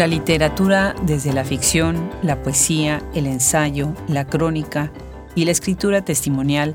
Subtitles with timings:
[0.00, 4.90] La literatura, desde la ficción, la poesía, el ensayo, la crónica
[5.34, 6.74] y la escritura testimonial,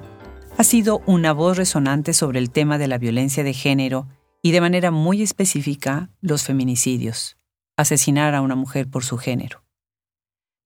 [0.60, 4.08] ha sido una voz resonante sobre el tema de la violencia de género
[4.44, 7.36] y de manera muy específica los feminicidios,
[7.78, 9.64] asesinar a una mujer por su género.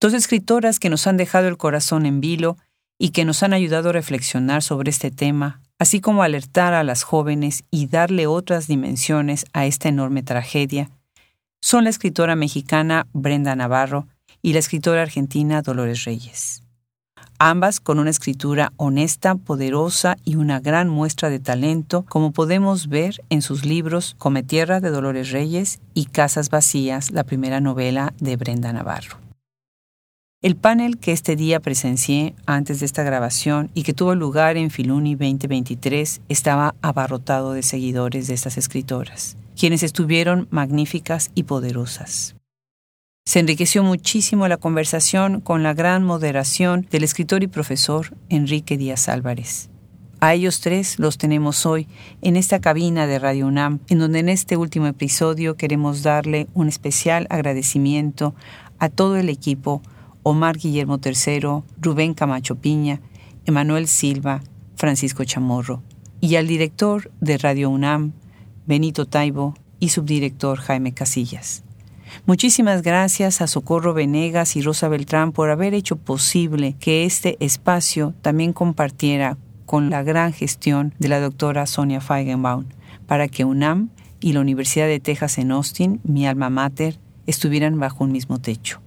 [0.02, 2.58] Dos escritoras que nos han dejado el corazón en vilo
[2.98, 7.04] y que nos han ayudado a reflexionar sobre este tema, así como alertar a las
[7.04, 10.90] jóvenes y darle otras dimensiones a esta enorme tragedia,
[11.62, 14.08] son la escritora mexicana Brenda Navarro
[14.42, 16.64] y la escritora argentina Dolores Reyes
[17.40, 23.24] ambas con una escritura honesta, poderosa y una gran muestra de talento, como podemos ver
[23.30, 28.36] en sus libros Come Tierra de Dolores Reyes y Casas Vacías, la primera novela de
[28.36, 29.18] Brenda Navarro.
[30.42, 34.70] El panel que este día presencié antes de esta grabación y que tuvo lugar en
[34.70, 42.36] Filuni 2023 estaba abarrotado de seguidores de estas escritoras, quienes estuvieron magníficas y poderosas.
[43.26, 49.10] Se enriqueció muchísimo la conversación con la gran moderación del escritor y profesor Enrique Díaz
[49.10, 49.70] Álvarez.
[50.22, 51.88] A ellos tres los tenemos hoy
[52.22, 56.70] en esta cabina de Radio UNAM, en donde en este último episodio queremos darle un
[56.70, 58.34] especial agradecimiento
[58.80, 59.82] a todo el equipo,
[60.24, 63.02] Omar Guillermo III, Rubén Camacho Piña,
[63.46, 64.42] Emanuel Silva,
[64.76, 65.84] Francisco Chamorro,
[66.22, 68.14] y al director de Radio UNAM,
[68.70, 71.64] Benito Taibo, y subdirector Jaime Casillas.
[72.28, 78.14] Muchísimas gracias a Socorro Venegas y Rosa Beltrán por haber hecho posible que este espacio
[78.22, 82.66] también compartiera con la gran gestión de la doctora Sonia Feigenbaum
[83.08, 88.04] para que UNAM y la Universidad de Texas en Austin, mi alma mater, estuvieran bajo
[88.04, 88.82] un mismo techo.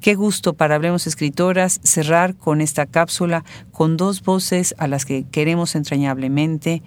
[0.00, 5.24] Qué gusto para Hablemos Escritoras cerrar con esta cápsula con dos voces a las que
[5.24, 6.82] queremos entrañablemente,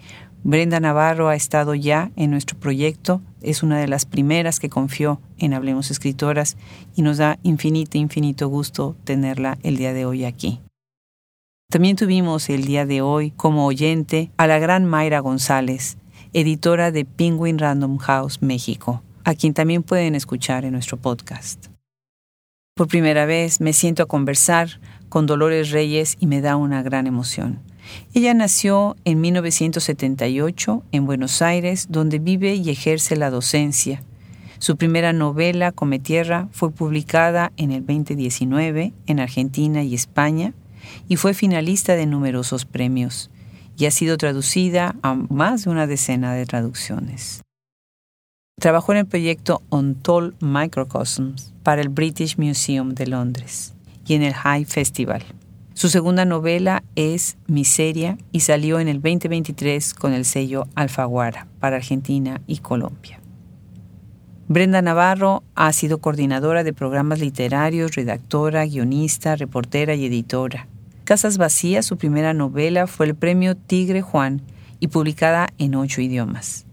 [0.45, 5.21] Brenda Navarro ha estado ya en nuestro proyecto, es una de las primeras que confió
[5.37, 6.57] en Hablemos Escritoras
[6.97, 10.59] y nos da infinito, infinito gusto tenerla el día de hoy aquí.
[11.69, 15.97] También tuvimos el día de hoy como oyente a la gran Mayra González,
[16.33, 21.67] editora de Penguin Random House México, a quien también pueden escuchar en nuestro podcast.
[22.75, 27.07] Por primera vez me siento a conversar con Dolores Reyes y me da una gran
[27.07, 27.61] emoción.
[28.13, 34.03] Ella nació en 1978 en Buenos Aires, donde vive y ejerce la docencia.
[34.59, 40.53] Su primera novela, Come Tierra, fue publicada en el 2019 en Argentina y España
[41.07, 43.29] y fue finalista de numerosos premios
[43.77, 47.41] y ha sido traducida a más de una decena de traducciones.
[48.59, 53.73] Trabajó en el proyecto Untold Microcosms para el British Museum de Londres
[54.05, 55.23] y en el High Festival.
[55.75, 61.77] Su segunda novela es Miseria y salió en el 2023 con el sello Alfaguara para
[61.77, 63.19] Argentina y Colombia.
[64.47, 70.67] Brenda Navarro ha sido coordinadora de programas literarios, redactora, guionista, reportera y editora.
[71.05, 74.43] Casas Vacías, su primera novela, fue el premio Tigre Juan
[74.79, 76.67] y publicada en ocho idiomas.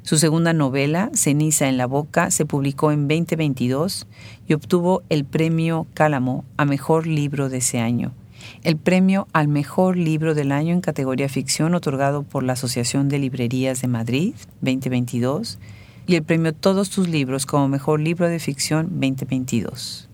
[0.00, 4.06] Su segunda novela, Ceniza en la Boca, se publicó en 2022
[4.48, 8.14] y obtuvo el premio Cálamo a Mejor Libro de ese año
[8.62, 13.18] el premio al mejor libro del año en categoría ficción otorgado por la Asociación de
[13.18, 15.58] Librerías de Madrid 2022
[16.06, 20.08] y el premio Todos tus libros como mejor libro de ficción 2022.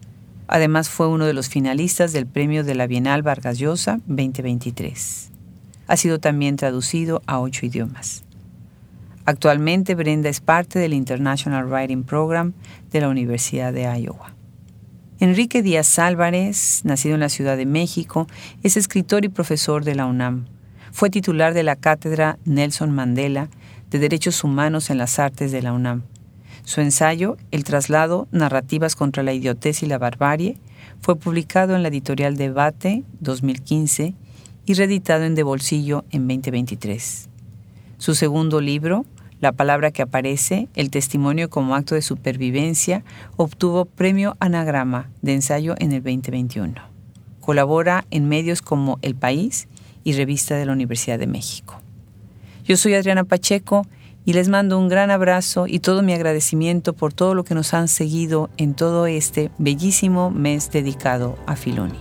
[0.48, 5.30] Además fue uno de los finalistas del premio de la Bienal Vargas Llosa 2023.
[5.86, 8.24] Ha sido también traducido a ocho idiomas.
[9.24, 12.54] Actualmente Brenda es parte del International Writing Program
[12.90, 14.31] de la Universidad de Iowa.
[15.22, 18.26] Enrique Díaz Álvarez, nacido en la Ciudad de México,
[18.64, 20.46] es escritor y profesor de la UNAM.
[20.90, 23.48] Fue titular de la cátedra Nelson Mandela
[23.88, 26.02] de Derechos Humanos en las Artes de la UNAM.
[26.64, 30.56] Su ensayo, El traslado, Narrativas contra la idiotez y la barbarie,
[31.00, 34.14] fue publicado en la editorial Debate 2015
[34.66, 37.28] y reeditado en De Bolsillo en 2023.
[37.96, 39.06] Su segundo libro,
[39.42, 43.02] la palabra que aparece, el testimonio como acto de supervivencia,
[43.36, 46.74] obtuvo premio Anagrama de ensayo en el 2021.
[47.40, 49.66] Colabora en medios como El País
[50.04, 51.80] y Revista de la Universidad de México.
[52.64, 53.84] Yo soy Adriana Pacheco
[54.24, 57.74] y les mando un gran abrazo y todo mi agradecimiento por todo lo que nos
[57.74, 61.98] han seguido en todo este bellísimo mes dedicado a Filoni.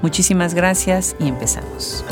[0.00, 2.04] Muchísimas gracias y empezamos.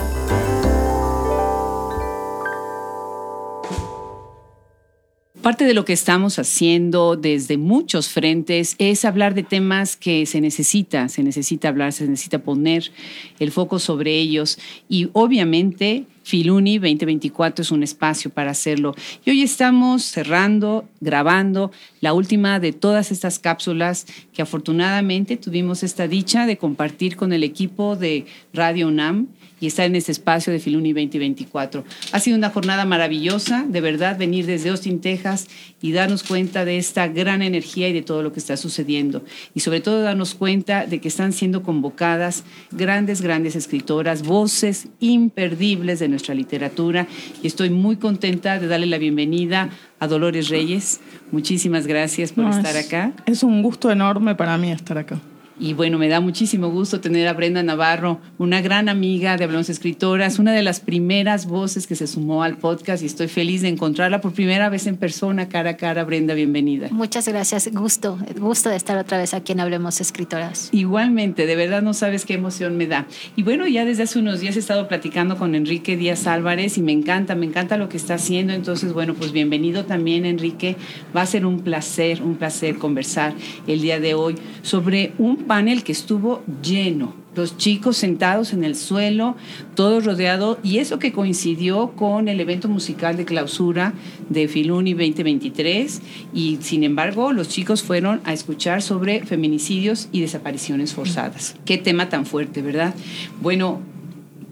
[5.42, 10.40] Parte de lo que estamos haciendo desde muchos frentes es hablar de temas que se
[10.40, 12.90] necesita, se necesita hablar, se necesita poner
[13.38, 14.58] el foco sobre ellos
[14.88, 18.94] y obviamente Filuni 2024 es un espacio para hacerlo.
[19.24, 21.70] Y hoy estamos cerrando, grabando
[22.00, 27.44] la última de todas estas cápsulas que afortunadamente tuvimos esta dicha de compartir con el
[27.44, 29.28] equipo de Radio UNAM
[29.60, 31.84] y estar en este espacio de Filuni 2024.
[32.12, 35.48] Ha sido una jornada maravillosa, de verdad, venir desde Austin, Texas
[35.80, 39.24] y darnos cuenta de esta gran energía y de todo lo que está sucediendo.
[39.54, 45.98] Y sobre todo darnos cuenta de que están siendo convocadas grandes, grandes escritoras, voces imperdibles
[45.98, 47.06] de nuestra literatura.
[47.42, 49.70] Y estoy muy contenta de darle la bienvenida
[50.00, 51.00] a Dolores Reyes.
[51.32, 53.12] Muchísimas gracias por estar acá.
[53.26, 55.20] Es un gusto enorme para mí estar acá.
[55.60, 59.68] Y bueno, me da muchísimo gusto tener a Brenda Navarro, una gran amiga de Hablamos
[59.68, 63.68] Escritoras, una de las primeras voces que se sumó al podcast y estoy feliz de
[63.68, 66.04] encontrarla por primera vez en persona, cara a cara.
[66.04, 66.88] Brenda, bienvenida.
[66.92, 70.68] Muchas gracias, gusto, gusto de estar otra vez aquí en Hablemos Escritoras.
[70.70, 73.06] Igualmente, de verdad no sabes qué emoción me da.
[73.34, 76.82] Y bueno, ya desde hace unos días he estado platicando con Enrique Díaz Álvarez y
[76.82, 78.52] me encanta, me encanta lo que está haciendo.
[78.52, 80.76] Entonces, bueno, pues bienvenido también, Enrique.
[81.16, 83.34] Va a ser un placer, un placer conversar
[83.66, 88.76] el día de hoy sobre un panel que estuvo lleno, los chicos sentados en el
[88.76, 89.34] suelo,
[89.74, 93.94] todos rodeados, y eso que coincidió con el evento musical de clausura
[94.28, 96.00] de Filuni 2023,
[96.32, 101.56] y sin embargo los chicos fueron a escuchar sobre feminicidios y desapariciones forzadas.
[101.64, 102.94] Qué tema tan fuerte, ¿verdad?
[103.40, 103.80] Bueno,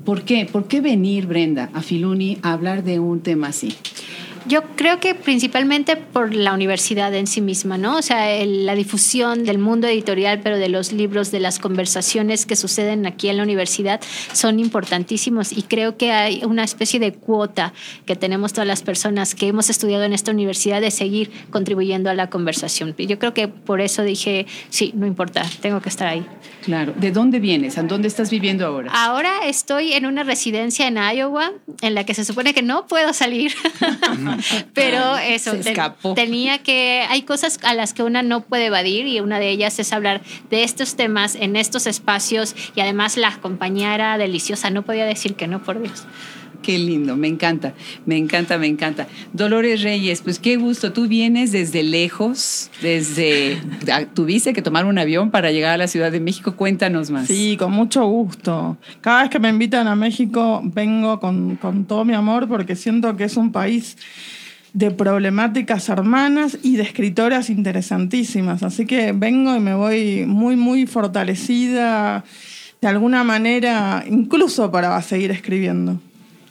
[0.05, 0.49] ¿por qué?
[0.51, 3.75] ¿Por qué venir, Brenda, a Filuni a hablar de un tema así?
[4.49, 7.97] Yo creo que principalmente por la universidad en sí misma, ¿no?
[7.97, 12.55] O sea, la difusión del mundo editorial, pero de los libros, de las conversaciones que
[12.55, 14.01] suceden aquí en la universidad
[14.33, 17.73] son importantísimos y creo que hay una especie de cuota
[18.05, 22.15] que tenemos todas las personas que hemos estudiado en esta universidad de seguir contribuyendo a
[22.15, 22.95] la conversación.
[22.97, 26.25] Yo creo que por eso dije, sí, no importa, tengo que estar ahí.
[26.63, 26.95] Claro.
[26.97, 27.79] ¿De dónde vienes?
[27.79, 28.91] ¿A dónde estás viviendo ahora?
[28.93, 33.13] Ahora estoy en una residencia en Iowa en la que se supone que no puedo
[33.13, 33.53] salir.
[34.75, 35.53] Pero eso,
[36.15, 39.79] tenía que, hay cosas a las que una no puede evadir y una de ellas
[39.79, 44.83] es hablar de estos temas en estos espacios y además la compañía era deliciosa, no
[44.83, 46.05] podía decir que no, por Dios.
[46.63, 47.75] Qué lindo, me encanta,
[48.07, 49.07] me encanta, me encanta.
[49.33, 53.59] Dolores Reyes, pues qué gusto, tú vienes desde lejos, desde,
[54.15, 57.29] tuviste que tomar un avión para llegar a la Ciudad de México, cuéntanos más.
[57.29, 58.77] Sí, con mucho gusto.
[59.01, 63.17] Cada vez que me invitan a México vengo con, con todo mi amor porque siento
[63.17, 63.97] que es un país
[64.77, 68.63] de problemáticas hermanas y de escritoras interesantísimas.
[68.63, 72.25] Así que vengo y me voy muy, muy fortalecida
[72.81, 75.99] de alguna manera, incluso para seguir escribiendo.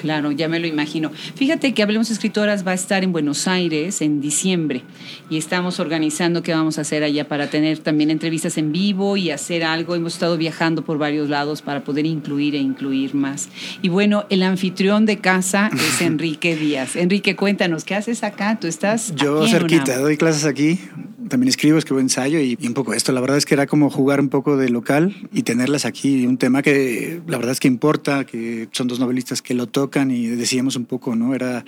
[0.05, 1.09] Claro, ya me lo imagino.
[1.33, 4.83] Fíjate que Hablemos Escritoras va a estar en Buenos Aires en diciembre
[5.31, 9.31] y estamos organizando qué vamos a hacer allá para tener también entrevistas en vivo y
[9.31, 9.95] hacer algo.
[9.95, 13.49] Hemos estado viajando por varios lados para poder incluir e incluir más.
[13.81, 16.95] Y bueno, el anfitrión de casa es Enrique Díaz.
[16.95, 18.59] Enrique, cuéntanos, ¿qué haces acá?
[18.59, 19.15] Tú estás...
[19.15, 20.79] Yo cerquita, doy clases aquí,
[21.27, 23.11] también escribo, escribo ensayo y, un poco esto.
[23.11, 26.25] La verdad es que era como jugar un poco de local y tenerlas aquí.
[26.25, 29.94] Un tema que la verdad es que importa, que son dos novelistas que lo tocan
[30.03, 31.33] y decíamos un poco, ¿no?
[31.33, 31.63] Era,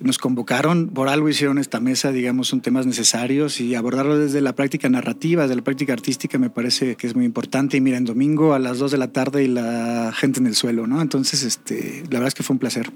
[0.00, 4.54] nos convocaron, por algo hicieron esta mesa, digamos, son temas necesarios y abordarlo desde la
[4.54, 7.76] práctica narrativa, desde la práctica artística me parece que es muy importante.
[7.76, 10.54] Y mira, en domingo a las 2 de la tarde y la gente en el
[10.54, 11.02] suelo, ¿no?
[11.02, 12.90] Entonces, este, la verdad es que fue un placer.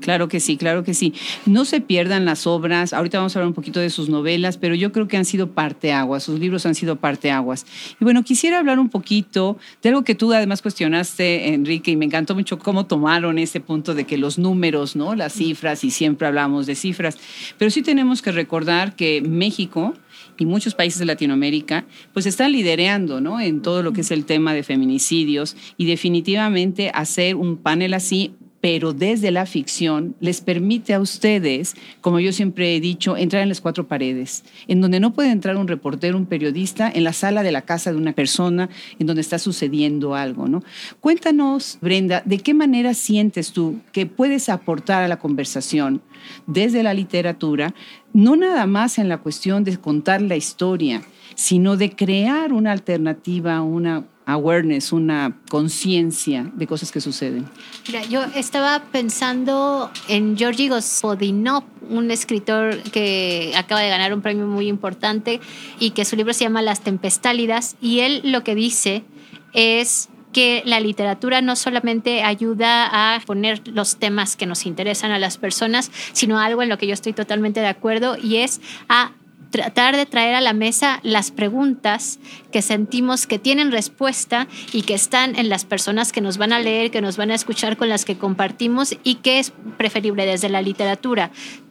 [0.00, 1.14] Claro que sí, claro que sí.
[1.46, 2.92] No se pierdan las obras.
[2.92, 5.50] Ahorita vamos a hablar un poquito de sus novelas, pero yo creo que han sido
[5.50, 7.66] parteaguas, sus libros han sido parteaguas.
[8.00, 12.06] Y bueno, quisiera hablar un poquito de algo que tú además cuestionaste, Enrique, y me
[12.06, 15.14] encantó mucho cómo tomaron ese punto de que los números, ¿no?
[15.14, 17.18] Las cifras, y siempre hablamos de cifras.
[17.58, 19.94] Pero sí tenemos que recordar que México
[20.38, 23.40] y muchos países de Latinoamérica, pues están liderando ¿no?
[23.40, 28.34] en todo lo que es el tema de feminicidios y definitivamente hacer un panel así
[28.60, 33.48] pero desde la ficción les permite a ustedes, como yo siempre he dicho, entrar en
[33.48, 37.42] las cuatro paredes, en donde no puede entrar un reportero, un periodista, en la sala
[37.42, 40.62] de la casa de una persona en donde está sucediendo algo, ¿no?
[41.00, 46.02] Cuéntanos, Brenda, ¿de qué manera sientes tú que puedes aportar a la conversación
[46.46, 47.74] desde la literatura,
[48.12, 51.02] no nada más en la cuestión de contar la historia,
[51.34, 57.48] sino de crear una alternativa, una awareness, una conciencia de cosas que suceden.
[57.86, 64.46] Mira, yo estaba pensando en Georgi Gospodinov, un escritor que acaba de ganar un premio
[64.46, 65.40] muy importante
[65.78, 69.04] y que su libro se llama Las Tempestálidas y él lo que dice
[69.52, 75.18] es que la literatura no solamente ayuda a poner los temas que nos interesan a
[75.18, 79.12] las personas, sino algo en lo que yo estoy totalmente de acuerdo y es a
[79.50, 82.20] tratar de traer a la mesa las preguntas
[82.50, 86.60] que sentimos que tienen respuesta y que están en las personas que nos van a
[86.60, 90.48] leer, que nos van a escuchar, con las que compartimos y que es preferible desde
[90.48, 91.30] la literatura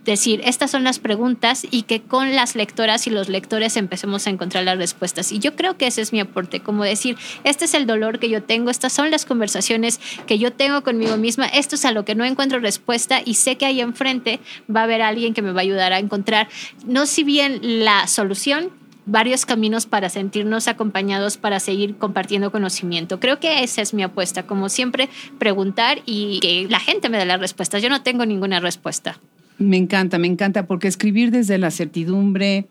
[0.09, 4.29] decir, estas son las preguntas y que con las lectoras y los lectores empecemos a
[4.29, 5.31] encontrar las respuestas.
[5.31, 8.29] Y yo creo que ese es mi aporte, como decir, este es el dolor que
[8.29, 12.05] yo tengo, estas son las conversaciones que yo tengo conmigo misma, esto es a lo
[12.05, 14.39] que no encuentro respuesta y sé que ahí enfrente
[14.73, 16.49] va a haber alguien que me va a ayudar a encontrar,
[16.85, 18.71] no si bien la solución,
[19.09, 23.19] varios caminos para sentirnos acompañados, para seguir compartiendo conocimiento.
[23.19, 27.25] Creo que esa es mi apuesta, como siempre, preguntar y que la gente me dé
[27.25, 27.81] las respuestas.
[27.81, 29.19] Yo no tengo ninguna respuesta.
[29.57, 32.67] Me encanta, me encanta, porque escribir desde la certidumbre,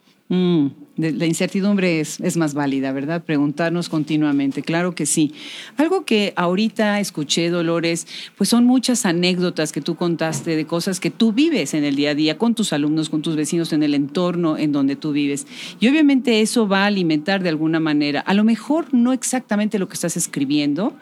[0.99, 3.23] la incertidumbre es, es, más válida, ¿verdad?
[3.23, 5.33] Preguntarnos continuamente, claro que sí.
[5.76, 11.11] Algo que ahorita escuché, Dolores, pues son muchas anécdotas que tú contaste de cosas que
[11.11, 13.95] tú vives en el día a día con tus alumnos, con tus vecinos, en el
[13.95, 15.47] entorno en donde tú vives.
[15.78, 19.88] Y obviamente eso va a alimentar de alguna manera, a lo mejor no exactamente lo
[19.88, 20.95] que estás escribiendo,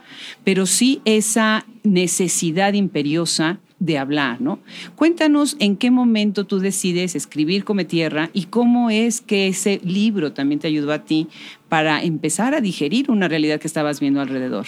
[0.45, 4.59] pero sí esa necesidad imperiosa de hablar, ¿no?
[4.95, 10.33] Cuéntanos en qué momento tú decides escribir Come Tierra y cómo es que ese libro
[10.33, 11.29] también te ayudó a ti
[11.69, 14.67] para empezar a digerir una realidad que estabas viendo alrededor.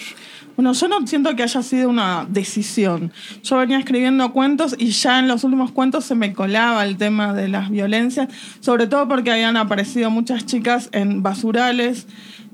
[0.57, 3.12] Bueno, yo no siento que haya sido una decisión.
[3.45, 7.33] Yo venía escribiendo cuentos y ya en los últimos cuentos se me colaba el tema
[7.33, 8.29] de las violencias,
[8.61, 12.09] sobre todo porque habían aparecido muchas chicas en basurales,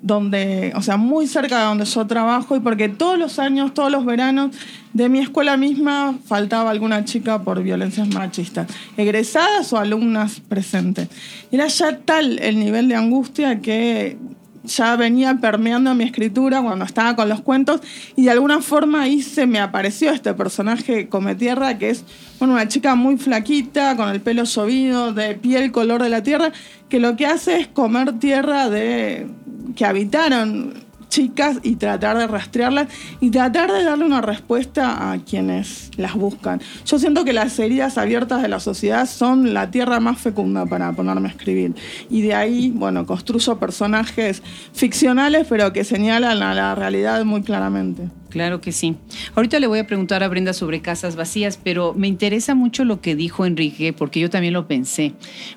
[0.04, 3.90] donde, o sea, muy cerca de donde yo trabajo y porque todos los años, todos
[3.90, 4.54] los veranos
[4.92, 8.68] de mi escuela misma faltaba alguna chica por violencias machistas,
[8.98, 11.08] egresadas o alumnas presentes.
[11.50, 14.18] Era ya tal el nivel de angustia que
[14.64, 17.80] ya venía permeando mi escritura cuando estaba con los cuentos
[18.14, 22.04] y de alguna forma ahí se me apareció este personaje come tierra que es
[22.38, 26.52] bueno, una chica muy flaquita con el pelo llovido de piel color de la tierra
[26.88, 29.26] que lo que hace es comer tierra de
[29.74, 30.83] que habitaron
[31.14, 32.88] chicas y tratar de rastrearlas
[33.20, 36.60] y tratar de darle una respuesta a quienes las buscan.
[36.84, 40.92] Yo siento que las heridas abiertas de la sociedad son la tierra más fecunda para
[40.92, 41.76] ponerme a escribir.
[42.10, 44.42] Y de ahí, bueno, construyo personajes
[44.72, 48.08] ficcionales, pero que señalan a la realidad muy claramente.
[48.30, 48.96] Claro que sí.
[49.36, 53.00] Ahorita le voy a preguntar a Brenda sobre casas vacías, pero me interesa mucho lo
[53.00, 55.12] que dijo Enrique, porque yo también lo pensé.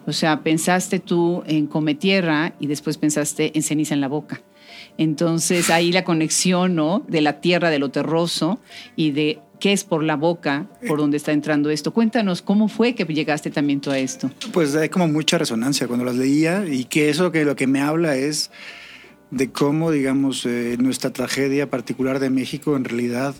[0.06, 4.44] O sea, pensaste tú en Come Tierra y después pensaste en Ceniza en la Boca.
[4.98, 7.06] Entonces ahí la conexión ¿no?
[7.08, 8.60] de la tierra, de lo terroso
[8.96, 11.94] y de qué es por la boca por donde está entrando esto.
[11.94, 14.30] Cuéntanos cómo fue que llegaste también tú a esto.
[14.54, 17.82] Pues hay como mucha resonancia cuando las leía y que eso que lo que me
[17.82, 18.52] habla es
[19.32, 23.36] de cómo, digamos, eh, nuestra tragedia particular de México en realidad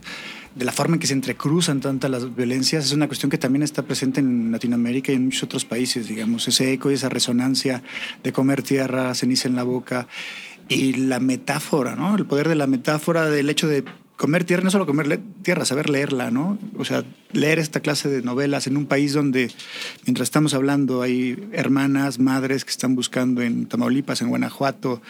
[0.58, 3.62] de la forma en que se entrecruzan tantas las violencias es una cuestión que también
[3.62, 7.84] está presente en Latinoamérica y en muchos otros países, digamos, ese eco y esa resonancia
[8.24, 10.08] de comer tierra, ceniza en la boca
[10.70, 12.16] y la metáfora, ¿no?
[12.16, 13.84] El poder de la metáfora del hecho de
[14.18, 16.58] comer tierra, no solo comer tierra, saber leerla, ¿no?
[16.78, 19.52] O sea, leer esta clase de novelas en un país donde,
[20.06, 25.02] mientras estamos hablando, hay hermanas, madres que están buscando en Tamaulipas, en Guanajuato,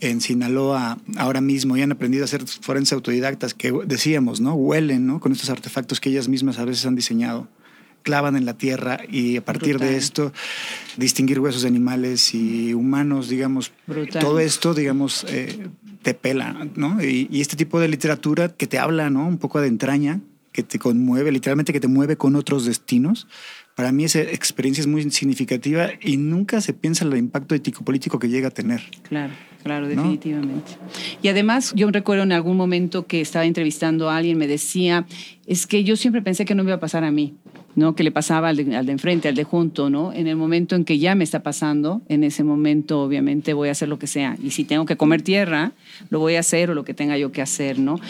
[0.00, 4.54] en Sinaloa, ahora mismo, y han aprendido a ser forenses autodidactas, que decíamos, ¿no?
[4.54, 5.20] Huelen, ¿no?
[5.20, 7.48] Con estos artefactos que ellas mismas a veces han diseñado
[8.08, 10.32] clavan en la tierra y a partir de esto
[10.96, 13.70] distinguir huesos de animales y humanos, digamos,
[14.18, 15.68] todo esto, digamos, eh,
[16.00, 17.04] te pela, ¿no?
[17.04, 19.28] Y, y, este tipo de literatura que te habla, ¿no?
[19.28, 20.22] Un poco de entraña,
[20.52, 23.28] que te conmueve, literalmente que te mueve con otros destinos.
[23.74, 28.18] Para mí esa experiencia es muy significativa y nunca se piensa en el impacto ético-político
[28.18, 28.80] que llega a tener.
[29.02, 29.34] Claro.
[29.62, 30.72] Claro, definitivamente.
[31.22, 35.06] Y además, yo recuerdo en algún momento que estaba entrevistando a alguien, me decía,
[35.46, 37.34] es que yo siempre pensé que no me iba a pasar a mí.
[37.74, 37.94] ¿no?
[37.94, 40.12] que le pasaba al de, al de, enfrente, al de junto, ¿no?
[40.12, 43.72] En el momento en que ya me está pasando, en ese momento obviamente voy a
[43.72, 44.36] hacer lo que sea.
[44.42, 45.70] Y si tengo que comer tierra,
[46.10, 48.00] lo voy a hacer o lo que tenga yo que hacer, ¿no?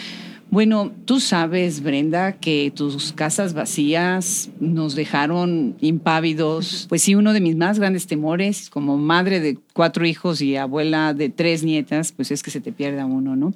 [0.51, 6.87] Bueno, tú sabes, Brenda, que tus casas vacías nos dejaron impávidos.
[6.89, 11.13] Pues sí, uno de mis más grandes temores, como madre de cuatro hijos y abuela
[11.13, 13.53] de tres nietas, pues es que se te pierda uno, ¿no?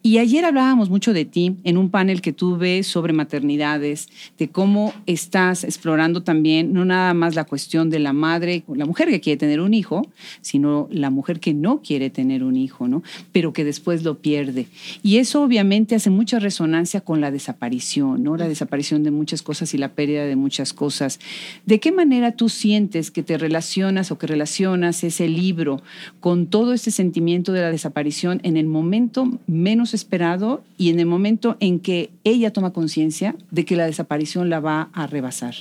[0.00, 4.94] Y ayer hablábamos mucho de ti en un panel que tuve sobre maternidades, de cómo
[5.06, 9.36] estás explorando también no nada más la cuestión de la madre, la mujer que quiere
[9.36, 10.06] tener un hijo,
[10.40, 13.02] sino la mujer que no quiere tener un hijo, ¿no?
[13.32, 14.68] Pero que después lo pierde.
[15.02, 18.36] Y eso obviamente hace mucha resonancia con la desaparición, ¿no?
[18.36, 21.18] La desaparición de muchas cosas y la pérdida de muchas cosas.
[21.66, 25.82] ¿De qué manera tú sientes que te relacionas o que relacionas ese libro
[26.20, 31.06] con todo este sentimiento de la desaparición en el momento menos esperado y en el
[31.06, 35.54] momento en que ella toma conciencia de que la desaparición la va a rebasar.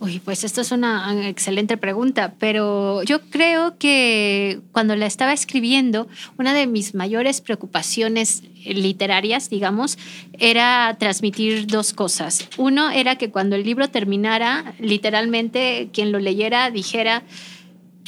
[0.00, 6.08] Uy, pues esto es una excelente pregunta, pero yo creo que cuando la estaba escribiendo,
[6.36, 9.96] una de mis mayores preocupaciones literarias, digamos,
[10.38, 12.48] era transmitir dos cosas.
[12.58, 17.22] Uno era que cuando el libro terminara, literalmente quien lo leyera dijera,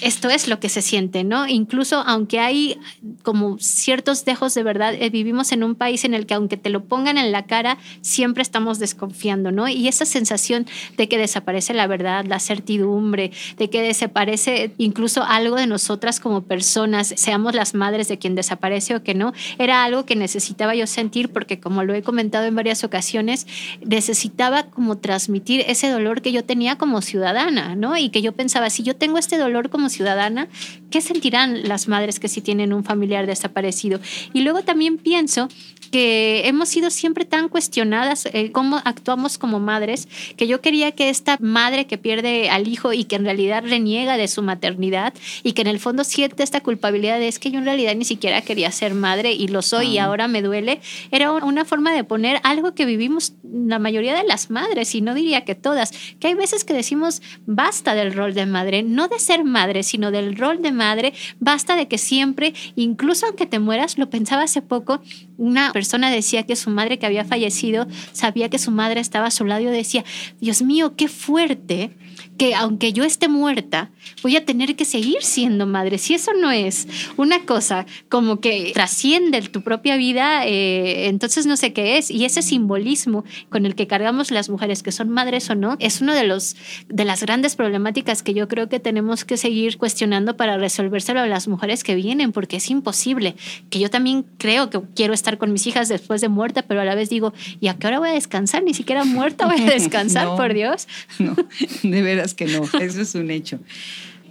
[0.01, 1.49] esto es lo que se siente, ¿no?
[1.49, 2.79] Incluso aunque hay
[3.23, 6.69] como ciertos dejos de verdad, eh, vivimos en un país en el que aunque te
[6.69, 9.69] lo pongan en la cara, siempre estamos desconfiando, ¿no?
[9.69, 15.57] Y esa sensación de que desaparece la verdad, la certidumbre, de que desaparece incluso algo
[15.57, 20.05] de nosotras como personas, seamos las madres de quien desaparece o que no, era algo
[20.05, 23.47] que necesitaba yo sentir porque como lo he comentado en varias ocasiones,
[23.85, 27.97] necesitaba como transmitir ese dolor que yo tenía como ciudadana, ¿no?
[27.97, 30.49] Y que yo pensaba, si yo tengo este dolor como ciudadana,
[30.91, 34.01] ¿qué sentirán las madres que sí tienen un familiar desaparecido?
[34.33, 35.49] Y luego también pienso
[35.91, 41.09] que hemos sido siempre tan cuestionadas eh, cómo actuamos como madres, que yo quería que
[41.09, 45.53] esta madre que pierde al hijo y que en realidad reniega de su maternidad y
[45.53, 48.43] que en el fondo siente esta culpabilidad de es que yo en realidad ni siquiera
[48.43, 52.41] quería ser madre y lo soy y ahora me duele, era una forma de poner
[52.43, 56.35] algo que vivimos la mayoría de las madres y no diría que todas, que hay
[56.35, 60.63] veces que decimos basta del rol de madre, no de ser madre, sino del rol
[60.63, 65.01] de madre, basta de que siempre, incluso aunque te mueras, lo pensaba hace poco,
[65.39, 69.31] una persona decía que su madre que había fallecido sabía que su madre estaba a
[69.31, 70.05] su lado y decía,
[70.41, 71.91] Dios mío, qué fuerte
[72.37, 73.91] que aunque yo esté muerta,
[74.23, 75.99] voy a tener que seguir siendo madre.
[75.99, 81.57] Si eso no es una cosa como que trasciende tu propia vida, eh, entonces no
[81.57, 82.11] sé qué es.
[82.11, 86.01] Y ese simbolismo con el que cargamos las mujeres, que son madres o no, es
[86.01, 86.57] uno de, los,
[86.89, 91.27] de las grandes problemáticas que yo creo que tenemos que seguir cuestionando para resolvérselo a
[91.27, 93.37] las mujeres que vienen, porque es imposible.
[93.71, 96.85] Que yo también creo que quiero estar con mis hijas después de muerta, pero a
[96.85, 98.63] la vez digo, ¿y a qué hora voy a descansar?
[98.63, 100.89] Ni siquiera muerta voy a descansar, por Dios.
[101.19, 101.35] No,
[101.83, 102.03] de
[102.35, 103.59] que no, eso es un hecho.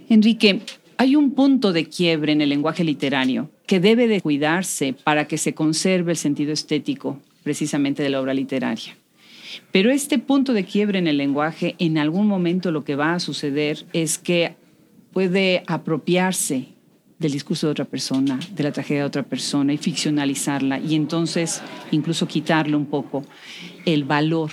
[0.08, 0.60] Enrique,
[0.98, 5.38] hay un punto de quiebre en el lenguaje literario que debe de cuidarse para que
[5.38, 8.96] se conserve el sentido estético precisamente de la obra literaria.
[9.72, 13.20] Pero este punto de quiebre en el lenguaje, en algún momento lo que va a
[13.20, 14.56] suceder es que
[15.12, 16.68] puede apropiarse
[17.18, 21.62] del discurso de otra persona, de la tragedia de otra persona y ficcionalizarla y entonces
[21.90, 23.24] incluso quitarle un poco
[23.86, 24.50] el valor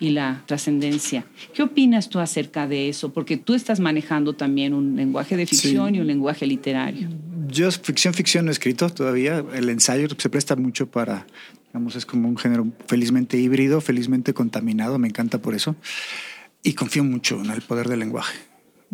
[0.00, 1.24] y la trascendencia.
[1.54, 3.12] ¿Qué opinas tú acerca de eso?
[3.12, 7.08] Porque tú estás manejando también un lenguaje de ficción y un lenguaje literario.
[7.48, 9.44] Yo ficción, ficción no he escrito todavía.
[9.52, 11.26] El ensayo se presta mucho para,
[11.68, 14.98] digamos, es como un género felizmente híbrido, felizmente contaminado.
[14.98, 15.74] Me encanta por eso.
[16.62, 18.38] Y confío mucho en el poder del lenguaje.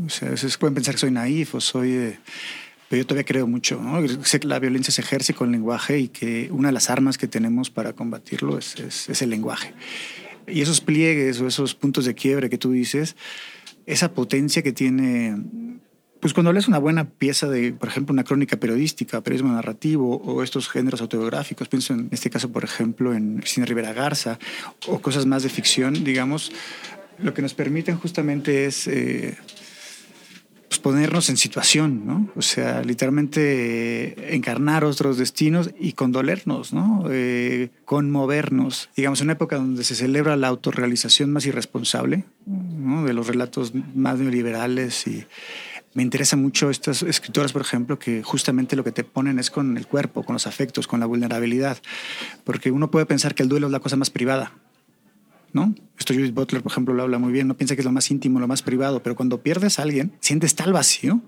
[0.05, 1.91] O sea, a veces pueden pensar que soy naif o soy...
[1.93, 2.19] Eh,
[2.89, 3.81] pero yo todavía creo mucho.
[3.83, 4.07] ¿no?
[4.25, 7.19] Sé que la violencia se ejerce con el lenguaje y que una de las armas
[7.19, 9.75] que tenemos para combatirlo es, es, es el lenguaje.
[10.47, 13.17] Y esos pliegues o esos puntos de quiebre que tú dices,
[13.87, 15.37] esa potencia que tiene,
[16.21, 20.43] pues cuando lees una buena pieza de, por ejemplo, una crónica periodística, periodismo narrativo o
[20.43, 24.39] estos géneros autobiográficos, pienso en este caso, por ejemplo, en Cine Rivera Garza
[24.87, 26.53] o cosas más de ficción, digamos,
[27.19, 28.87] lo que nos permiten justamente es...
[28.87, 29.37] Eh,
[30.85, 32.29] ponernos en situación, ¿no?
[32.37, 37.07] O sea, literalmente eh, encarnar otros destinos y condolernos, ¿no?
[37.09, 38.91] Eh, conmovernos.
[38.95, 43.03] Digamos, una época donde se celebra la autorrealización más irresponsable, ¿no?
[43.03, 45.25] De los relatos más neoliberales y
[45.95, 49.79] me interesa mucho estas escritoras, por ejemplo, que justamente lo que te ponen es con
[49.79, 51.79] el cuerpo, con los afectos, con la vulnerabilidad,
[52.45, 54.53] porque uno puede pensar que el duelo es la cosa más privada,
[55.55, 55.75] ¿no?
[55.99, 58.11] Esto Judith Butler, por ejemplo, lo habla muy bien, no piensa que es lo más
[58.11, 61.23] íntimo, lo más privado, pero cuando pierdes a alguien, sientes tal vacío,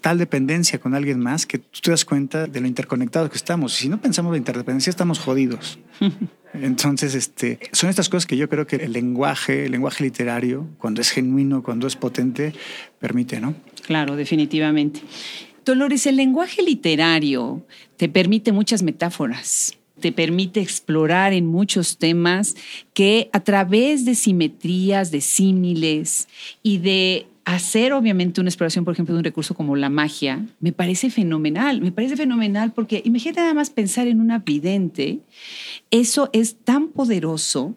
[0.00, 3.78] tal dependencia con alguien más, que tú te das cuenta de lo interconectados que estamos.
[3.78, 5.78] Y si no pensamos en interdependencia, estamos jodidos.
[6.54, 11.02] Entonces, este, son estas cosas que yo creo que el lenguaje, el lenguaje literario, cuando
[11.02, 12.54] es genuino, cuando es potente,
[12.98, 13.54] permite, ¿no?
[13.86, 15.02] Claro, definitivamente.
[15.66, 22.54] Dolores, el lenguaje literario te permite muchas metáforas te permite explorar en muchos temas
[22.92, 26.28] que a través de simetrías, de símiles
[26.62, 30.72] y de hacer obviamente una exploración, por ejemplo, de un recurso como la magia, me
[30.72, 35.20] parece fenomenal, me parece fenomenal porque imagínate nada más pensar en una vidente,
[35.90, 37.74] eso es tan poderoso.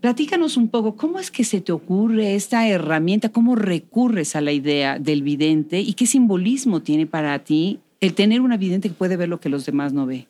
[0.00, 3.30] Platícanos un poco, ¿cómo es que se te ocurre esta herramienta?
[3.30, 8.42] ¿Cómo recurres a la idea del vidente y qué simbolismo tiene para ti el tener
[8.42, 10.27] una vidente que puede ver lo que los demás no ven?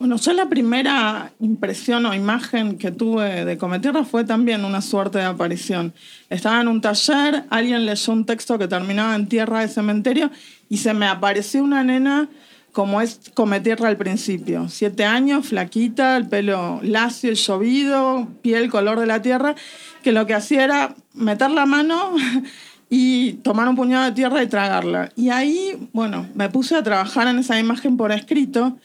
[0.00, 5.18] Bueno, yo la primera impresión o imagen que tuve de Cometierra fue también una suerte
[5.18, 5.92] de aparición.
[6.30, 10.30] Estaba en un taller, alguien leyó un texto que terminaba en tierra de cementerio
[10.70, 12.30] y se me apareció una nena
[12.72, 14.70] como es Cometierra al principio.
[14.70, 19.54] Siete años, flaquita, el pelo lacio, llovido, piel color de la tierra,
[20.02, 22.14] que lo que hacía era meter la mano
[22.88, 25.10] y tomar un puñado de tierra y tragarla.
[25.14, 28.78] Y ahí, bueno, me puse a trabajar en esa imagen por escrito,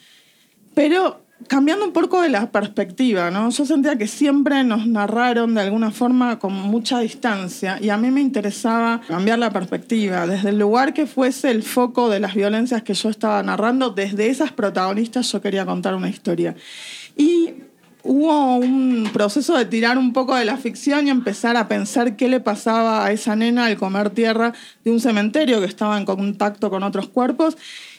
[0.75, 3.49] pero cambiando un poco de la perspectiva, ¿no?
[3.49, 8.09] Yo sentía que siempre nos narraron de alguna forma con mucha distancia y a mí
[8.11, 12.83] me interesaba cambiar la perspectiva, desde el lugar que fuese el foco de las violencias
[12.83, 16.55] que yo estaba narrando, desde esas protagonistas yo quería contar una historia.
[17.17, 17.53] Y
[18.03, 22.29] hubo un proceso de tirar un poco de la ficción y empezar a pensar qué
[22.29, 26.69] le pasaba a esa nena al comer tierra de un cementerio que estaba en contacto
[26.69, 27.57] con otros cuerpos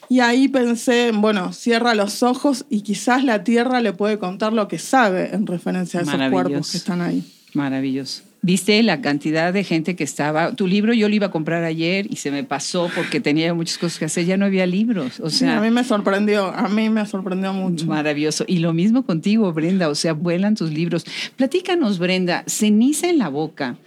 [0.09, 4.69] y ahí pensé, bueno, cierra los ojos y quizás la tierra le puede contar lo
[4.69, 7.25] que sabe en referencia a esos cuerpos que están ahí.
[7.55, 8.23] Maravilloso.
[8.43, 10.53] Viste la cantidad de gente que estaba.
[10.53, 13.77] Tu libro yo lo iba a comprar ayer y se me pasó porque tenía muchas
[13.77, 14.25] cosas que hacer.
[14.25, 15.19] Ya no había libros.
[15.19, 16.47] O sea, a mí me sorprendió.
[16.55, 17.87] A mí me sorprendió mucho.
[17.87, 18.45] Maravilloso.
[18.47, 19.89] Y lo mismo contigo, Brenda.
[19.89, 21.05] O sea, vuelan tus libros.
[21.35, 22.45] Platícanos, Brenda.
[22.47, 23.79] Ceniza en la boca.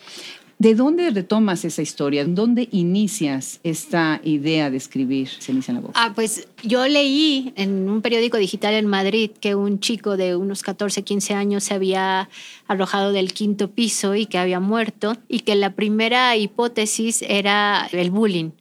[0.60, 2.26] ¿De dónde retomas esa historia?
[2.26, 5.94] ¿Dónde inicias esta idea de escribir Ceniza en la boca?
[5.96, 10.62] Ah, pues yo leí en un periódico digital en Madrid que un chico de unos
[10.62, 12.28] 14, 15 años se había
[12.68, 18.12] arrojado del quinto piso y que había muerto y que la primera hipótesis era el
[18.12, 18.52] bullying.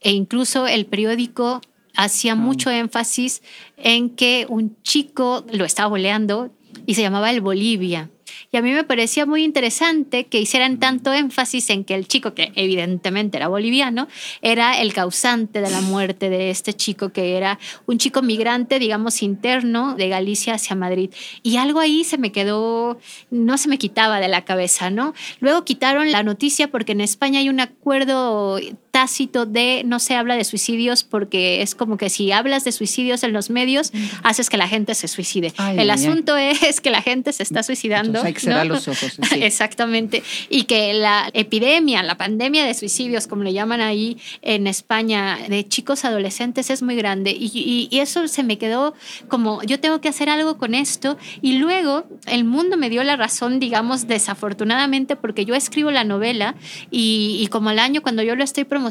[0.00, 1.60] E incluso el periódico
[1.96, 3.42] hacía mucho énfasis
[3.76, 6.52] en que un chico lo estaba boleando
[6.86, 8.10] y se llamaba el Bolivia.
[8.50, 12.34] Y a mí me parecía muy interesante que hicieran tanto énfasis en que el chico,
[12.34, 14.08] que evidentemente era boliviano,
[14.42, 19.22] era el causante de la muerte de este chico, que era un chico migrante, digamos,
[19.22, 21.10] interno de Galicia hacia Madrid.
[21.42, 22.98] Y algo ahí se me quedó,
[23.30, 25.14] no se me quitaba de la cabeza, ¿no?
[25.40, 28.58] Luego quitaron la noticia porque en España hay un acuerdo
[28.98, 33.22] tácito de no se habla de suicidios porque es como que si hablas de suicidios
[33.22, 33.92] en los medios,
[34.24, 35.52] haces que la gente se suicide.
[35.76, 38.20] el asunto es que la gente se está suicidando.
[38.24, 39.20] hay que cerrar los ojos.
[39.36, 40.24] Exactamente.
[40.50, 45.68] Y que la epidemia, la pandemia de suicidios, como le llaman ahí en España, de
[45.68, 47.30] chicos adolescentes es muy grande.
[47.30, 48.94] Y, y eso se me quedó
[49.28, 51.18] como, yo tengo que hacer algo con esto.
[51.40, 56.56] Y luego el mundo me dio la razón, digamos, desafortunadamente, porque yo escribo la novela
[56.90, 58.87] y, y como al año cuando yo lo estoy promocionando,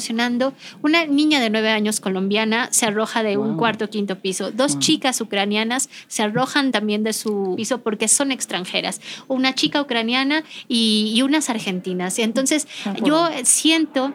[0.82, 4.52] una niña de nueve años colombiana se arroja de un cuarto o quinto piso.
[4.52, 9.02] Dos chicas ucranianas se arrojan también de su piso porque son extranjeras.
[9.28, 12.20] Una chica ucraniana y, y unas argentinas.
[12.20, 12.68] Entonces,
[13.04, 14.14] yo siento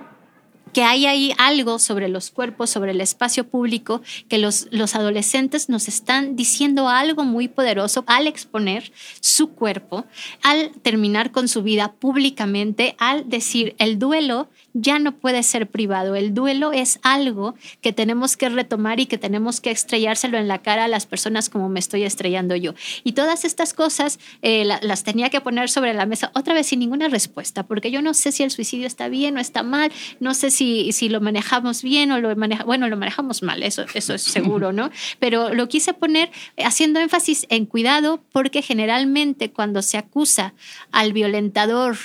[0.72, 5.68] que hay ahí algo sobre los cuerpos, sobre el espacio público, que los, los adolescentes
[5.68, 10.06] nos están diciendo algo muy poderoso al exponer su cuerpo,
[10.42, 16.14] al terminar con su vida públicamente, al decir el duelo ya no puede ser privado,
[16.16, 20.62] el duelo es algo que tenemos que retomar y que tenemos que estrellárselo en la
[20.62, 22.74] cara a las personas como me estoy estrellando yo.
[23.04, 26.78] Y todas estas cosas eh, las tenía que poner sobre la mesa otra vez sin
[26.80, 30.34] ninguna respuesta, porque yo no sé si el suicidio está bien o está mal, no
[30.34, 34.14] sé si si, lo manejamos bien o lo manejamos, bueno, lo manejamos mal, eso, eso
[34.14, 34.90] es seguro, ¿no?
[35.18, 40.54] Pero lo quise poner haciendo énfasis en cuidado porque generalmente cuando se acusa
[40.90, 41.96] al violentador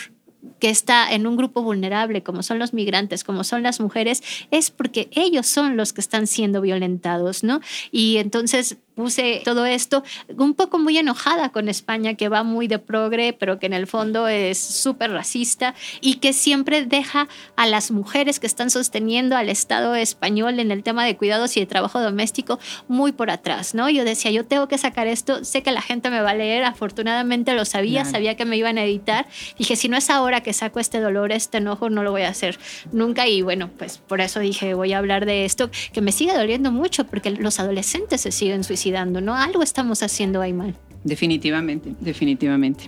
[0.59, 4.71] que está en un grupo vulnerable, como son los migrantes, como son las mujeres, es
[4.71, 7.61] porque ellos son los que están siendo violentados, ¿no?
[7.91, 10.03] Y entonces puse todo esto
[10.35, 13.85] un poco muy enojada con España, que va muy de progre, pero que en el
[13.85, 19.49] fondo es súper racista y que siempre deja a las mujeres que están sosteniendo al
[19.49, 23.87] Estado español en el tema de cuidados y de trabajo doméstico muy por atrás, ¿no?
[23.87, 26.63] Yo decía, yo tengo que sacar esto, sé que la gente me va a leer,
[26.63, 29.27] afortunadamente lo sabía, sabía que me iban a editar,
[29.59, 32.29] dije, si no es ahora que saco este dolor, este enojo, no lo voy a
[32.29, 32.57] hacer
[32.91, 36.33] nunca y bueno, pues por eso dije, voy a hablar de esto, que me sigue
[36.33, 40.75] doliendo mucho porque los adolescentes se siguen suicidando Algo estamos haciendo ahí mal.
[41.03, 42.85] Definitivamente, definitivamente.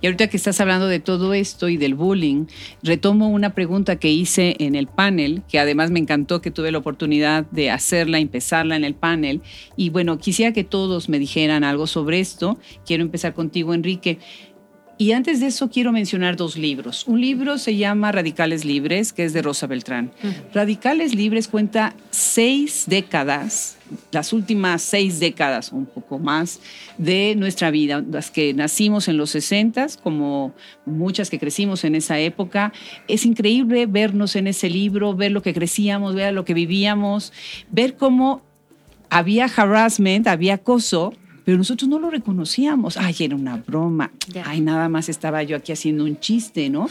[0.00, 2.46] Y ahorita que estás hablando de todo esto y del bullying,
[2.82, 6.78] retomo una pregunta que hice en el panel, que además me encantó que tuve la
[6.78, 9.40] oportunidad de hacerla, empezarla en el panel.
[9.76, 12.58] Y bueno, quisiera que todos me dijeran algo sobre esto.
[12.84, 14.18] Quiero empezar contigo, Enrique.
[15.00, 17.06] Y antes de eso quiero mencionar dos libros.
[17.06, 20.12] Un libro se llama Radicales Libres, que es de Rosa Beltrán.
[20.52, 23.78] Radicales Libres cuenta seis décadas,
[24.12, 26.60] las últimas seis décadas, un poco más,
[26.98, 30.52] de nuestra vida, las que nacimos en los 60, como
[30.84, 32.74] muchas que crecimos en esa época.
[33.08, 37.32] Es increíble vernos en ese libro, ver lo que crecíamos, ver lo que vivíamos,
[37.70, 38.42] ver cómo
[39.08, 42.96] había harassment, había acoso, pero nosotros no lo reconocíamos.
[42.96, 44.10] Ay, era una broma.
[44.44, 46.88] Ay, nada más estaba yo aquí haciendo un chiste, ¿no?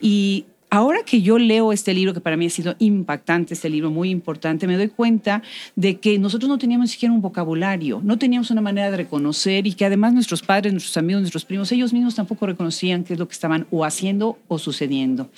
[0.00, 3.90] Y Ahora que yo leo este libro, que para mí ha sido impactante, este libro
[3.90, 5.42] muy importante, me doy cuenta
[5.76, 9.72] de que nosotros no teníamos siquiera un vocabulario, no teníamos una manera de reconocer y
[9.72, 13.26] que además nuestros padres, nuestros amigos, nuestros primos, ellos mismos tampoco reconocían qué es lo
[13.26, 15.30] que estaban o haciendo o sucediendo.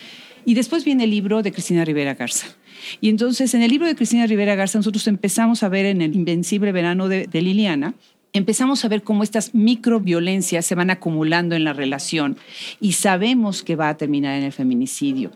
[0.45, 2.49] Y después viene el libro de Cristina Rivera Garza.
[3.01, 6.17] Y entonces en el libro de Cristina Rivera Garza nosotros empezamos a ver en el
[6.17, 7.95] Invencible Verano de, de Liliana
[8.33, 12.37] empezamos a ver cómo estas microviolencias se van acumulando en la relación
[12.81, 15.31] y sabemos que va a terminar en el feminicidio.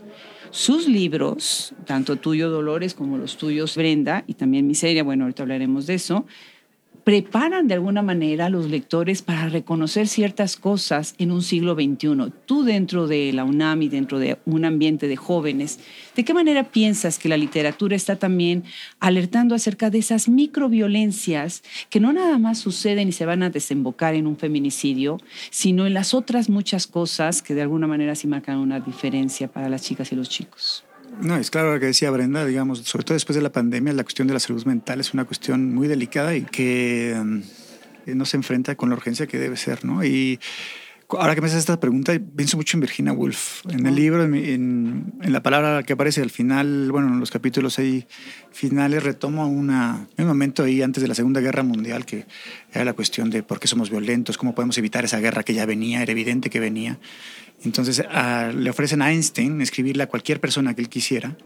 [0.50, 5.86] Sus libros, tanto tuyo Dolores como los tuyos Brenda y también Miseria, bueno, ahorita hablaremos
[5.86, 6.26] de eso,
[7.04, 12.32] preparan de alguna manera a los lectores para reconocer ciertas cosas en un siglo XXI.
[12.46, 15.80] Tú dentro de la UNAM y dentro de un ambiente de jóvenes,
[16.16, 18.64] ¿de qué manera piensas que la literatura está también
[19.00, 24.14] alertando acerca de esas microviolencias que no nada más suceden y se van a desembocar
[24.14, 25.18] en un feminicidio,
[25.50, 29.68] sino en las otras muchas cosas que de alguna manera sí marcan una diferencia para
[29.68, 30.84] las chicas y los chicos?
[31.20, 34.02] No, es claro lo que decía Brenda, digamos, sobre todo después de la pandemia, la
[34.02, 38.36] cuestión de la salud mental es una cuestión muy delicada y que mm, no se
[38.36, 40.04] enfrenta con la urgencia que debe ser, ¿no?
[40.04, 40.40] Y
[41.10, 43.64] ahora que me haces esta pregunta, pienso mucho en Virginia Woolf.
[43.68, 48.06] En el libro, en, la palabra que aparece al final, bueno, en los capítulos ahí
[48.52, 52.26] finales, retomo una, un momento ahí antes de la Segunda Guerra Mundial, que
[52.72, 55.66] era la cuestión de por qué somos violentos, cómo podemos evitar esa guerra que ya
[55.66, 56.98] venía, era evidente que venía.
[57.64, 58.04] Entonces
[58.54, 61.36] le ofrecen a Einstein escribirle a cualquier persona que él quisiera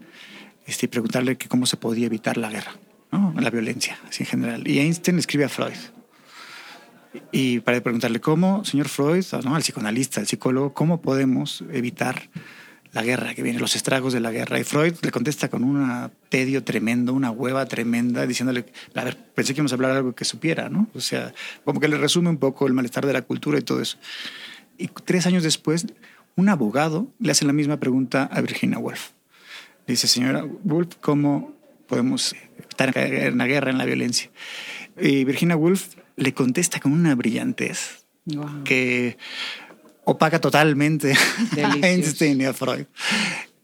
[0.66, 2.72] este, y preguntarle que cómo se podía evitar la guerra,
[3.12, 3.34] ¿no?
[3.38, 4.68] la violencia así en general.
[4.68, 5.97] Y Einstein escribe a Freud.
[7.32, 9.54] Y para preguntarle cómo, señor Freud, ¿no?
[9.54, 12.28] al psicoanalista, al psicólogo, cómo podemos evitar
[12.92, 14.58] la guerra que viene, los estragos de la guerra.
[14.58, 19.54] Y Freud le contesta con un tedio tremendo, una hueva tremenda, diciéndole, a ver, pensé
[19.54, 20.88] que íbamos a hablar algo que supiera, ¿no?
[20.94, 23.82] O sea, como que le resume un poco el malestar de la cultura y todo
[23.82, 23.98] eso.
[24.78, 25.86] Y tres años después,
[26.36, 29.10] un abogado le hace la misma pregunta a Virginia Woolf.
[29.86, 31.52] dice, señora Woolf, ¿cómo
[31.86, 32.34] podemos
[32.68, 34.30] estar en la guerra, en la violencia?
[35.00, 38.04] Y Virginia Woolf le contesta con una brillantez
[38.64, 39.16] que
[40.04, 41.14] opaca totalmente
[41.62, 42.86] a Einstein y a Freud.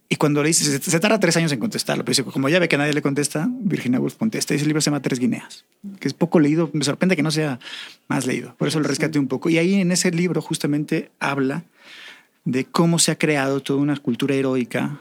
[0.09, 2.77] Y cuando le dice, se, tarda tres años en contestarlo, pero como ya ve que
[2.77, 4.55] nadie le contesta, Virginia Woolf contesta.
[4.55, 5.64] Y ese libro se llama Tres Guineas,
[5.99, 6.71] que es poco leído.
[6.73, 7.59] Me sorprende que no sea
[8.07, 8.55] más leído.
[8.57, 9.49] Por eso lo rescaté un poco.
[9.49, 11.64] Y ahí en ese libro justamente habla
[12.45, 15.01] de cómo se ha creado toda una cultura heroica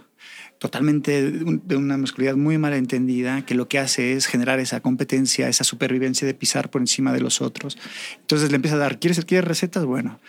[0.59, 5.49] totalmente de una masculinidad muy mal entendida, que lo que hace es generar esa competencia,
[5.49, 7.77] esa supervivencia de pisar por encima de los otros.
[8.21, 9.85] Entonces le empieza a dar, ¿quieres, ¿quieres recetas?
[9.85, 10.19] Bueno,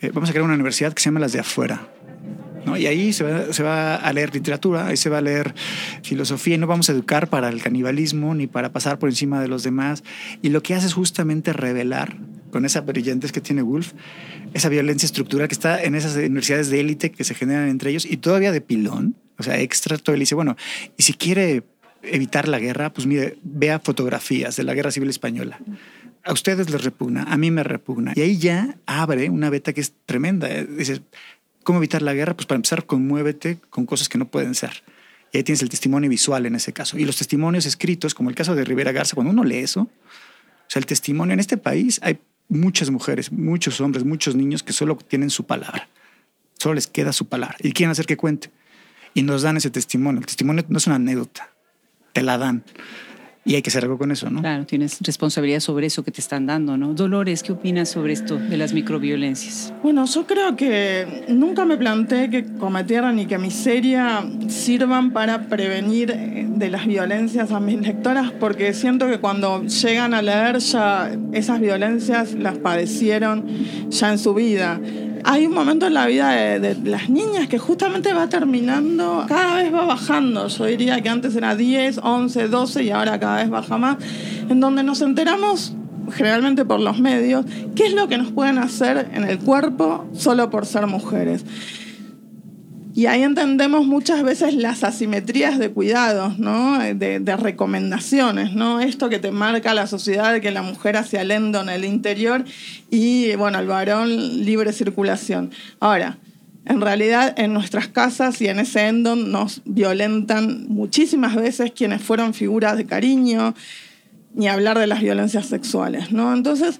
[0.00, 1.88] eh, vamos a crear una universidad que se llama las de afuera.
[2.64, 2.76] ¿no?
[2.76, 5.54] Y ahí se va, se va, a leer literatura, ahí se va a leer
[6.02, 9.48] filosofía y no vamos a educar para el canibalismo ni para pasar por encima de
[9.48, 10.04] los demás.
[10.40, 12.16] Y lo que hace es justamente revelar,
[12.54, 13.94] con esa brillantez que tiene Wolf,
[14.52, 18.06] esa violencia estructural que está en esas universidades de élite que se generan entre ellos
[18.06, 20.56] y todavía de pilón, o sea, extra, todo él dice, bueno,
[20.96, 21.64] y si quiere
[22.02, 25.58] evitar la guerra, pues mire, vea fotografías de la guerra civil española.
[26.22, 28.12] A ustedes les repugna, a mí me repugna.
[28.14, 30.48] Y ahí ya abre una beta que es tremenda.
[30.48, 31.02] Dices,
[31.62, 32.34] ¿cómo evitar la guerra?
[32.34, 34.84] Pues para empezar, conmuévete con cosas que no pueden ser.
[35.32, 36.96] Y ahí tienes el testimonio visual en ese caso.
[36.98, 40.68] Y los testimonios escritos, como el caso de Rivera Garza, cuando uno lee eso, o
[40.68, 42.18] sea, el testimonio en este país hay
[42.48, 45.88] muchas mujeres, muchos hombres, muchos niños que solo tienen su palabra.
[46.58, 48.50] Solo les queda su palabra y quieren hacer que cuente.
[49.14, 50.20] Y nos dan ese testimonio.
[50.20, 51.48] El testimonio no es una anécdota,
[52.12, 52.64] te la dan.
[53.46, 54.40] Y hay que hacer algo con eso, ¿no?
[54.40, 56.94] Claro, tienes responsabilidad sobre eso que te están dando, ¿no?
[56.94, 59.74] Dolores, ¿qué opinas sobre esto de las microviolencias?
[59.82, 66.10] Bueno, yo creo que nunca me planteé que cometieran y que miseria sirvan para prevenir
[66.10, 71.14] eh, de las violencias a mis lectoras, porque siento que cuando llegan a leer ya
[71.32, 73.44] esas violencias las padecieron
[73.90, 74.80] ya en su vida
[75.24, 79.72] hay un momento en la vida de, las niñas que justamente va terminando, cada vez
[79.72, 80.48] va bajando.
[80.48, 83.96] Yo diría que antes era 10, 11, 12 y ahora cada vez baja más,
[84.48, 85.74] en donde nos enteramos
[86.12, 90.50] generalmente por los medios, qué es lo que nos pueden hacer en el cuerpo solo
[90.50, 91.44] por ser mujeres.
[92.96, 96.78] Y ahí entendemos muchas veces las asimetrías de cuidados, ¿no?
[96.78, 98.78] de, recomendaciones, ¿no?
[98.78, 101.84] esto que te marca la sociedad de que la mujer hacia el endo en el
[101.84, 102.44] interior
[102.90, 105.50] y bueno, el varón libre circulación.
[105.80, 106.18] Ahora,
[106.66, 112.32] en realidad en nuestras casas y en ese endo nos violentan muchísimas veces quienes fueron
[112.32, 113.56] figuras de cariño,
[114.34, 116.12] ni hablar de las violencias sexuales.
[116.12, 116.32] ¿no?
[116.32, 116.78] Entonces,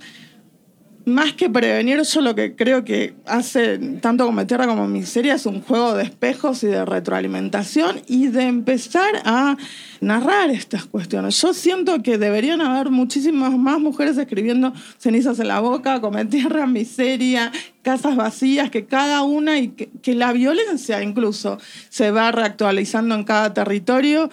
[1.07, 5.45] más que prevenir, yo lo que creo que hace tanto como Tierra como Miseria es
[5.45, 9.57] un juego de espejos y de retroalimentación y de empezar a
[10.01, 11.41] narrar estas cuestiones.
[11.41, 16.67] Yo siento que deberían haber muchísimas más mujeres escribiendo cenizas en la boca, come tierra,
[16.67, 21.59] miseria, casas vacías, que cada una y que, que la violencia incluso
[21.91, 24.31] se va reactualizando en cada territorio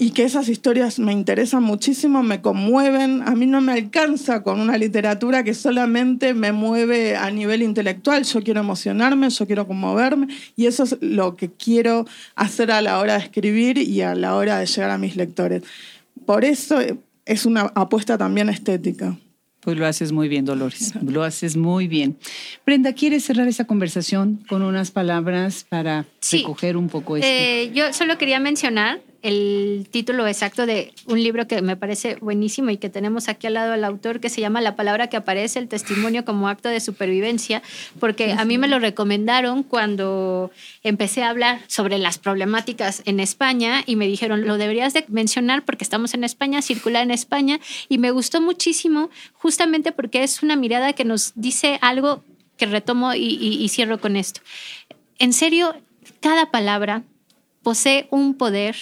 [0.00, 3.22] y que esas historias me interesan muchísimo, me conmueven.
[3.26, 8.22] A mí no me alcanza con una literatura que solamente me mueve a nivel intelectual.
[8.22, 12.06] Yo quiero emocionarme, yo quiero conmoverme y eso es lo que quiero
[12.36, 15.64] hacer a la hora de escribir y a la hora de llegar a mis lectores.
[16.24, 16.78] Por eso
[17.24, 19.18] es una apuesta también estética.
[19.60, 20.94] Pues lo haces muy bien, Dolores.
[21.02, 22.16] Lo haces muy bien.
[22.64, 27.28] Brenda, ¿quieres cerrar esa conversación con unas palabras para recoger un poco esto?
[27.28, 32.70] Eh, yo solo quería mencionar el título exacto de un libro que me parece buenísimo
[32.70, 35.58] y que tenemos aquí al lado del autor, que se llama La palabra que aparece,
[35.58, 37.62] el testimonio como acto de supervivencia,
[37.98, 40.50] porque a mí me lo recomendaron cuando
[40.82, 45.64] empecé a hablar sobre las problemáticas en España y me dijeron, lo deberías de mencionar
[45.64, 50.56] porque estamos en España, circular en España, y me gustó muchísimo justamente porque es una
[50.56, 52.22] mirada que nos dice algo
[52.56, 54.40] que retomo y cierro con esto.
[55.18, 55.74] En serio,
[56.20, 57.02] cada palabra
[57.68, 58.74] posee un poder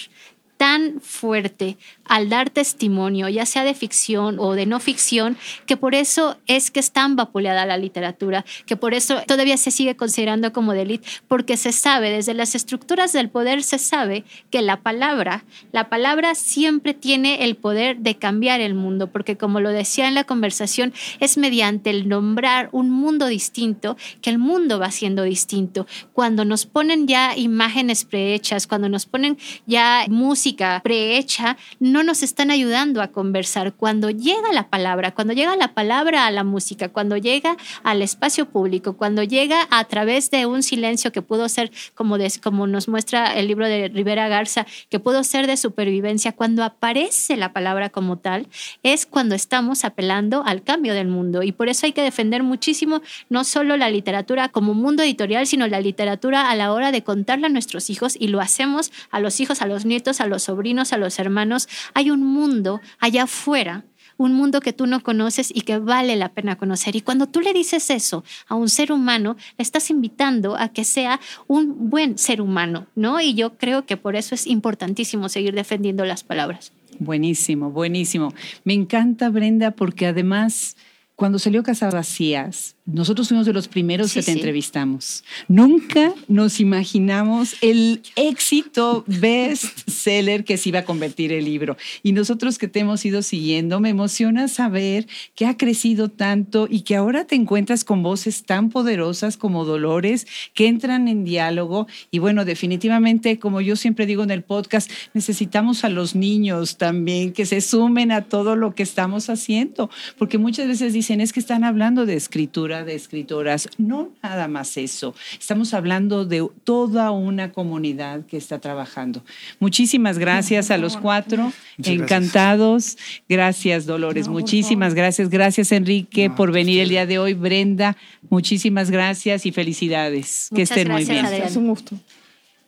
[0.55, 1.75] tan fuerte
[2.09, 6.71] al dar testimonio, ya sea de ficción o de no ficción, que por eso es
[6.71, 11.07] que es tan vapuleada la literatura, que por eso todavía se sigue considerando como delito,
[11.27, 16.35] porque se sabe, desde las estructuras del poder se sabe que la palabra, la palabra
[16.35, 20.93] siempre tiene el poder de cambiar el mundo, porque como lo decía en la conversación,
[21.19, 25.87] es mediante el nombrar un mundo distinto que el mundo va siendo distinto.
[26.13, 31.57] Cuando nos ponen ya imágenes prehechas, cuando nos ponen ya música prehecha,
[31.97, 33.73] no nos están ayudando a conversar.
[33.73, 38.45] Cuando llega la palabra, cuando llega la palabra a la música, cuando llega al espacio
[38.45, 43.33] público, cuando llega a través de un silencio que pudo ser, como, como nos muestra
[43.33, 48.19] el libro de Rivera Garza, que pudo ser de supervivencia, cuando aparece la palabra como
[48.19, 48.47] tal,
[48.83, 51.41] es cuando estamos apelando al cambio del mundo.
[51.41, 55.65] Y por eso hay que defender muchísimo no solo la literatura como mundo editorial, sino
[55.65, 59.39] la literatura a la hora de contarla a nuestros hijos y lo hacemos a los
[59.39, 63.83] hijos, a los nietos, a los sobrinos, a los hermanos, hay un mundo allá afuera
[64.17, 66.95] un mundo que tú no conoces y que vale la pena conocer.
[66.95, 70.83] Y cuando tú le dices eso a un ser humano, le estás invitando a que
[70.83, 73.21] sea un buen ser humano, ¿no?
[73.21, 76.73] Y yo creo que por eso es importantísimo seguir defendiendo las palabras.
[76.99, 78.33] Buenísimo, buenísimo.
[78.63, 80.75] Me encanta, Brenda, porque además,
[81.15, 85.25] cuando salió Casa Vacías, nosotros fuimos de los primeros que te entrevistamos.
[85.49, 91.75] Nunca nos imaginamos el éxito best seller que se iba a convertir el libro.
[92.01, 96.81] Y nosotros que te hemos ido siguiendo, me emociona saber que ha crecido tanto y
[96.81, 101.87] que ahora te encuentras con voces tan poderosas como Dolores que entran en diálogo.
[102.09, 107.33] Y bueno, definitivamente, como yo siempre digo en el podcast, necesitamos a los niños también
[107.33, 111.41] que se sumen a todo lo que estamos haciendo, porque muchas veces dicen es que
[111.41, 115.15] están hablando de escritura de escritoras, no nada más eso.
[115.39, 119.23] Estamos hablando de toda una comunidad que está trabajando.
[119.59, 121.51] Muchísimas gracias a los cuatro,
[121.83, 122.97] encantados.
[123.27, 125.29] Gracias, Dolores, muchísimas gracias.
[125.29, 127.33] Gracias, Enrique, por venir el día de hoy.
[127.33, 127.97] Brenda,
[128.29, 130.49] muchísimas gracias y felicidades.
[130.53, 131.25] que estén muy bien.
[131.25, 131.97] Es un gusto.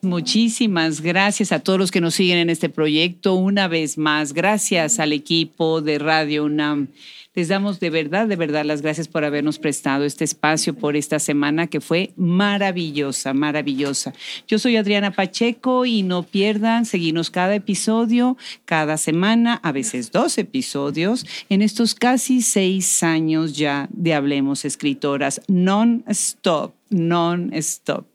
[0.02, 3.34] Muchísimas gracias a todos los que nos siguen en este proyecto.
[3.34, 6.88] Una vez más, gracias al equipo de Radio UNAM.
[7.36, 11.20] Les damos de verdad, de verdad las gracias por habernos prestado este espacio por esta
[11.20, 14.14] semana que fue maravillosa, maravillosa.
[14.48, 20.40] Yo soy Adriana Pacheco y no pierdan seguirnos cada episodio, cada semana, a veces dos
[20.40, 28.08] episodios, en estos casi seis años ya de Hablemos Escritoras, non-stop non-stop.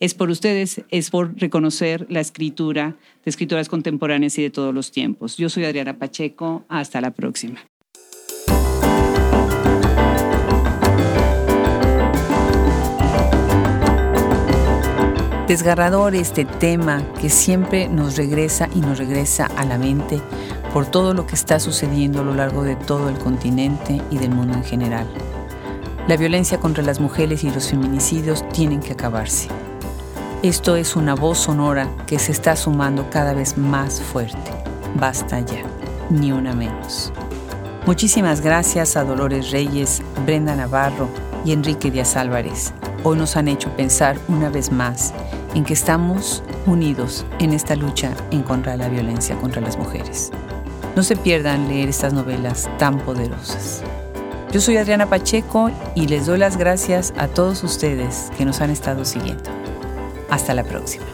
[0.00, 4.90] Es por ustedes, es por reconocer la escritura de escritoras contemporáneas y de todos los
[4.90, 5.36] tiempos.
[5.36, 7.60] Yo soy Adriana Pacheco, hasta la próxima.
[15.48, 20.20] Desgarrador este tema que siempre nos regresa y nos regresa a la mente
[20.72, 24.30] por todo lo que está sucediendo a lo largo de todo el continente y del
[24.30, 25.06] mundo en general.
[26.06, 29.48] La violencia contra las mujeres y los feminicidios tienen que acabarse.
[30.44, 34.52] Esto es una voz sonora que se está sumando cada vez más fuerte.
[34.94, 35.62] Basta ya,
[36.08, 37.12] ni una menos.
[37.84, 42.72] Muchísimas gracias a Dolores Reyes, Brenda Navarro y Enrique Díaz Álvarez
[43.04, 45.12] hoy nos han hecho pensar una vez más
[45.54, 50.30] en que estamos unidos en esta lucha en contra de la violencia contra las mujeres.
[50.96, 53.82] No se pierdan leer estas novelas tan poderosas.
[54.52, 58.70] Yo soy Adriana Pacheco y les doy las gracias a todos ustedes que nos han
[58.70, 59.50] estado siguiendo.
[60.28, 61.06] Hasta la próxima.